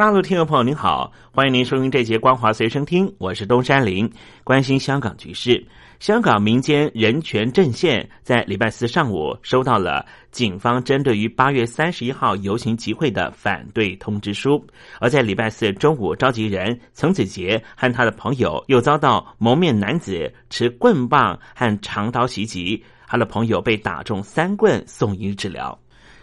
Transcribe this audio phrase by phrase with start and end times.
[0.00, 4.10] 大陆听众朋友您好，欢迎您收听这节光华随身听，我是东山林，
[4.44, 5.62] 关心香港局势。
[5.98, 14.66] 香港民间人权阵线在礼拜四上午收到了警方针对于八月三十一号游行集会的反对通知书，
[15.00, 25.78] 而在礼拜四中午，召集人曾子杰和他的朋友又遭到蒙面男子持棍棒和长刀袭击，他的朋友被打中三棍，送医治疗。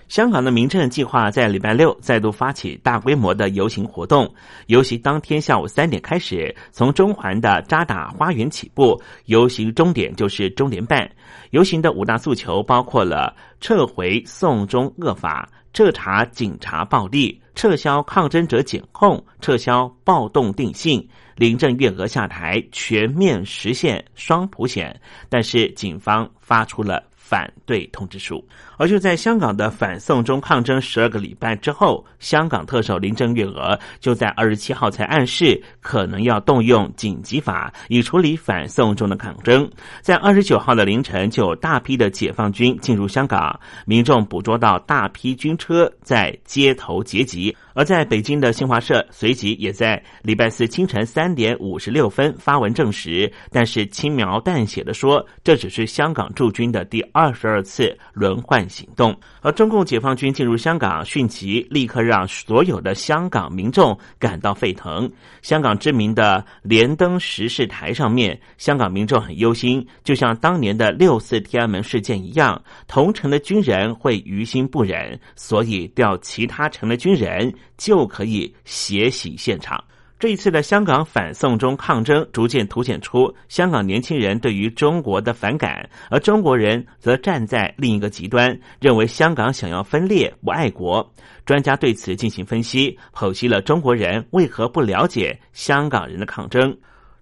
[0.07, 4.33] 香港的民政计划在礼拜六再度发起大规模的游行活动。
[4.67, 11.09] 游行当天下午三点开始，从中环的渣打花园起步，游行终点就是中联办。
[11.51, 24.97] 游行的五大诉求包括了撤回送中恶法、彻查警察暴力、撤销抗争者检控、撤销暴动定性、林郑月娥下台、全面实现双普选。
[25.27, 28.41] 但是警方发出了反对通知书。
[28.77, 39.69] 而就在香港的反送中抗争十二个礼拜之后，香港特首林郑月娥就在二十七号才暗示，可能要动用紧急法以处理反送中的抗争。
[40.01, 47.55] 在二十九号的凌晨，就有大批的解放军进入香港，民众捕捉到大批军车在街头截击。
[47.73, 58.67] 而在北京的新华社随即也在礼拜四清晨三点五十六分发文证实，但是轻描淡写的说，这只是香港驻军的第二十二次轮换。
[58.69, 65.09] 行动，而中共解放军进入香港，迅即立刻让所有的香港民众感到沸腾。
[65.41, 79.83] 香港知名的连登时事台上面，香港民众很忧心，就像当年的六四天安门事件一样，同城的军人会于心不忍，所以调其他城的军人就可以血洗现场。
[80.19, 91.07] 这一次的香港反送中抗争，逐渐凸显出香港年轻人对于中国的反感，而中国人则站在另一个极端，认为香港想要分裂，不爱国。
[91.45, 96.75] 专家对此进行分析，剖析了中国人为何不了解香港人的抗争。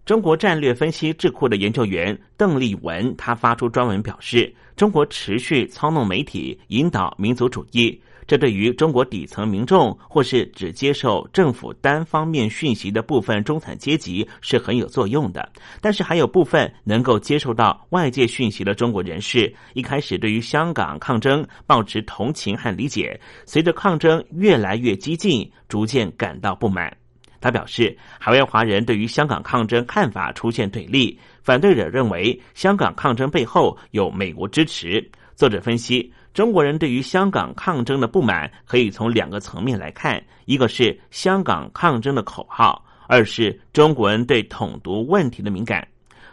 [0.05, 7.99] 中国战略分析智库的研究员邓立文，他发出专文表示，中国持续操弄媒体，引导民族主义。
[8.27, 15.47] 这对于中国底层民众，或是只接受政府单方面讯息的部分中产阶级是很有作用的。
[15.79, 26.95] 但是，还有部分能够接受到外界讯息的中国人士，一开始对于香港抗争抱持同情和理解，随着抗争越来越激进，逐渐感到不满。
[27.39, 35.07] 他表示，海外华人对于香港抗争看法出现对立，反对者认为香港抗争背后有美国支持。
[35.35, 36.11] 作者分析。
[36.35, 45.87] 中国人对于香港抗争的不满，可以从两个层面来看：一个是香港抗争的口号，二是中国人对统独问题的敏感。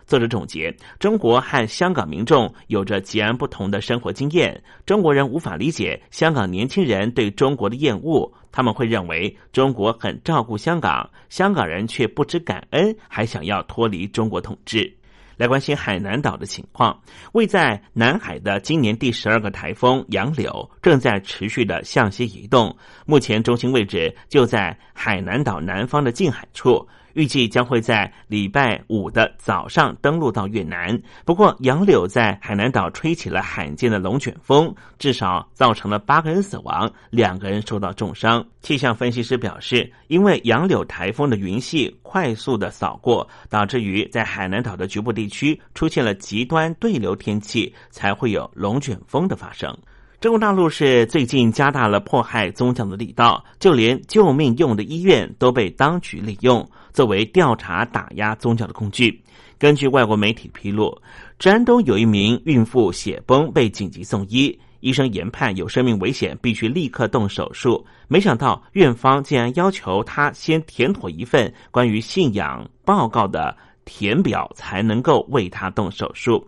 [0.04, 14.92] 作者总结：中国和香港民众有着截然不同的生活经验，中国人无法理解香港年轻人对中国的厌恶，他们会认为中国很照顾香港，香港人却不知感恩，还想要脱离中国统治。
[15.36, 17.00] 来关心海南岛的情况。
[17.32, 22.76] 位在南海的今年第十二个台风“杨柳”正在持续的向西移动，
[23.06, 26.86] 目前中心位置就在海南岛南方的近海处。
[27.14, 31.00] 预计将会在礼拜五的早上登陆到越南。
[31.24, 38.44] 不过，杨柳在海南岛吹起了罕见的龙卷风，至少造成了八个人死亡，两个人受到重伤。
[38.60, 49.76] 气象分析师表示，因为杨柳台风的云系快速的扫过，导致于在海南岛的局部地区出现了极端对流天气，才会有龙卷风的发生。
[50.22, 56.64] 中国大陆是最近加大了迫害宗教的力道，就连救命用的医院都被当局利用。
[56.92, 59.20] 作为调查打压宗教的工具。
[59.58, 60.96] 根据外国媒体披露，
[61.40, 67.84] 山东有一名孕妇血崩被紧急送医，医生研判有生命危险，必须立刻动手术。
[68.06, 76.46] 没想到院方竟然要求他先填妥一份关于信仰报告的填表，才能够为他动手术。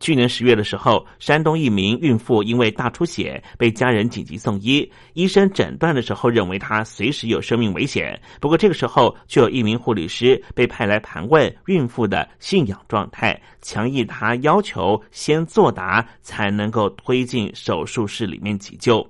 [0.00, 8.18] 去年十月的时候，山东一名孕妇因为大出血被家人紧急送医，医生诊断的时候认为她随时有生命危险。
[8.40, 19.06] 不过这个时候，就有一名护理师被派来盘问孕妇的信仰状态，强硬她要求先作答才能够推进手术室里面急救。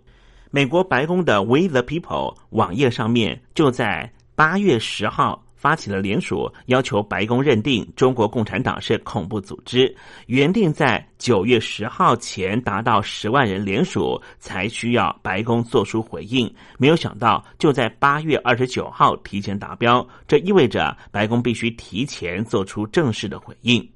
[0.50, 5.44] 美国白宫的 We the People 网页上面就在八月十号。
[5.61, 9.95] 发起了联署，要求白宫认定中国共产党是恐怖组织。
[10.25, 16.51] 原定在九月十号前达到十万人联署，才需要白宫做出回应。
[16.79, 23.87] 没有想到，就在八月二十九号提前达标，这意味着白宫必须提前做出正式的回应。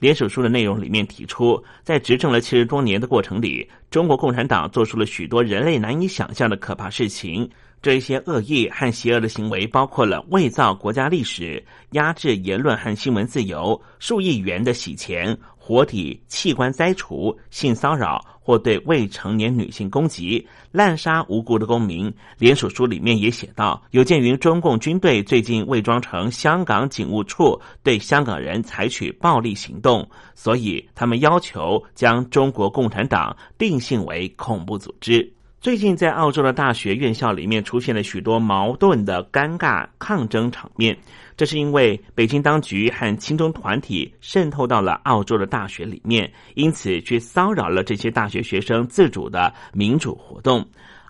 [0.00, 7.48] 联署书的内容里面提出，在执政了七十多年的过程里，中国共产党做出了许多人类难以想象的可怕事情。
[7.84, 22.10] 这一些恶意和邪恶的行为，包括了伪造国家历史、压制言论和新闻自由、数亿元的洗钱、活体器官摘除、性骚扰或对未成年女性攻击、滥杀无辜的公民。
[22.38, 35.34] 联署书里面也写到，有鉴于中共军队最近伪装成香港警务处对香港人采取暴力行动，所以他们要求将中国共产党定性为恐怖组织。
[35.64, 40.94] 最近，在澳洲的大学院校里面出现了许多矛盾的尴尬抗争场面。
[41.38, 50.62] 这是因为北京当局和亲中团体渗透到了澳洲的大学里面，因此去骚扰了这些大学学生自主的民主活动。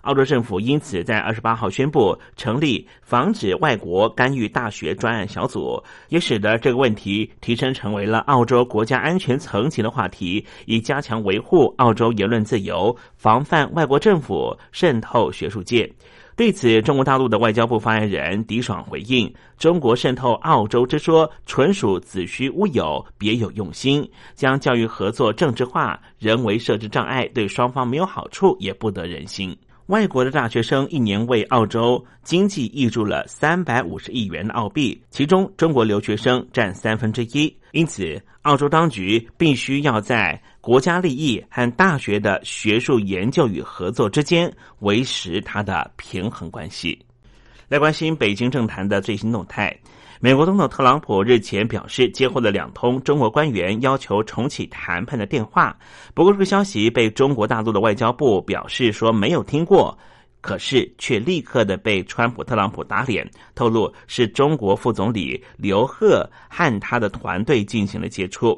[0.05, 15.91] 澳洲政府因此在二十八号宣布成立防止外国干预大学专案小组，也使得这个问题提升成为了澳洲国家安全层级的话题，以加强维护澳洲言论自由，防范外国政府渗透学术界。
[16.37, 29.57] 对此，中国大陆的外交部发言人狄爽回应：“中国渗透澳洲之说纯属子虚乌有，别有用心，将教育合作政治化，人为设置障碍，对双方没有好处，也不得人心。”
[29.87, 37.55] 外国的大学生一年为澳洲经济挹注了三百五十亿元的澳币，其中中国留学生占三分之一。
[37.71, 46.97] 因此，澳洲当局必须要在国家利益和大学的学术研究与合作之间维持它的平衡关系。
[47.67, 49.75] 来关心北京政坛的最新动态。
[50.21, 55.77] 美国总统特朗普日前表示，接获了两通中国官员要求重启谈判的电话。
[56.13, 59.97] 不过，这个消息被中国大陆的外交部表示说没有听过，
[60.39, 68.57] 可是却立刻的被川普特朗普打脸，透露是中国副总理刘鹤和他的团队进行了接触。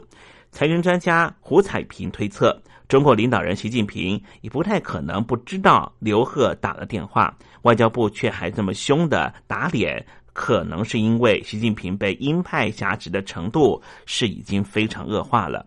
[0.51, 2.55] 财经专家胡彩平推测，
[2.87, 10.05] 中国领导人习近平也不太可能不知道刘鹤打了电话，外交部却还这么凶的打脸。
[10.37, 15.65] 可能是因为习近平被鹰派挟持的程度是已经非常恶化了。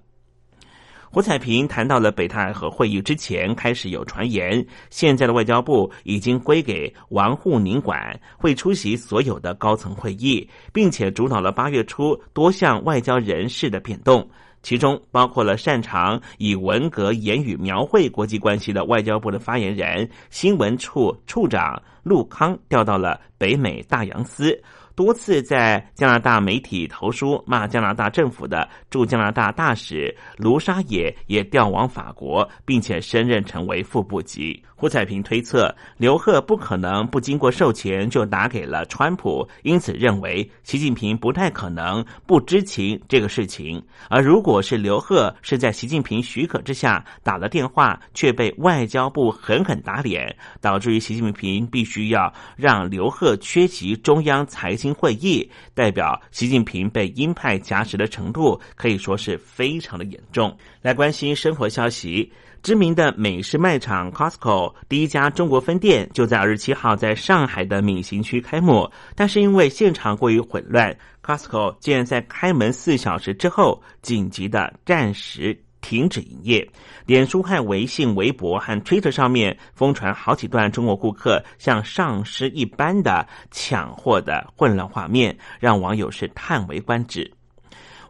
[1.10, 14.30] 胡彩平谈到了北戴河会议之前，开始有传言，现在的外交部已经归给王沪宁管，会出席所有的高层会议，并且主导了八月初多项外交人事的变动。
[14.62, 24.60] 其中包括了擅长以文革言语描绘国际关系的外交部的发言人、新闻处处长陆康调到了北美大洋司。
[25.00, 34.62] 多次在加拿大媒体投书骂加拿大政府的驻加拿大大使卢沙野也调往法国，并且升任成为副部级。
[34.76, 43.82] 胡彩平推测，刘鹤不可能不经过授权就打给了川普，因此认为习近平不太可能不知情这个事情。
[44.08, 60.56] 而如果是刘鹤是在习近平许可之下打了电话，却被外交部狠狠打脸，导致于习近平必须要让刘鹤缺席中央财经会议，代表习近平被鹰派夹持的程度可以说是非常的严重。
[60.82, 62.32] 来关心生活消息。
[62.62, 70.94] 知名的美式卖场 Costco 第一家中国分店就在二十七号在上海的闵行区开幕，但是因为现场过于混乱
[71.24, 76.68] ，Costco 竟然在开门四小时之后紧急的暂时停止营业。
[77.06, 87.30] 脸书和微信、微博和 Twitter 上面疯传好几段中国顾客像丧尸一般的抢货的混乱画面，让网友是叹为观止。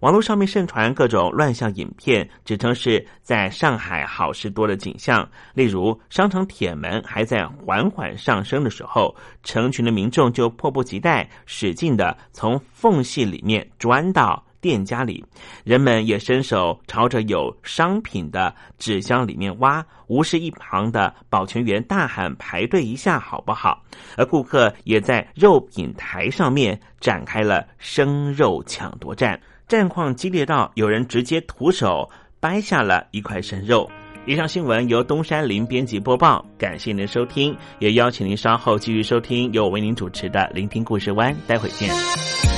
[0.01, 5.29] 网络上面盛传各种乱象影片，指称是在上海好事多的景象。
[5.53, 15.25] 例如，商场铁门还在缓缓上升的时候，成群的民众就迫不及待、使劲的从缝隙里面钻到店家里。
[15.65, 23.83] 人们也伸手朝着有商品的纸箱里面挖，无视一旁的保全员大喊：“排队一下好不好？”
[24.17, 29.41] 而顾客也在肉品台上面展开了生肉抢夺战。
[29.67, 33.89] 战况激烈到有人直接徒手掰下了一块生肉。
[34.27, 42.50] 以上新闻由东山林编辑播报，感谢您收听，也邀请您稍后继续收听由我为您主持的《聆听故事湾》，待会见。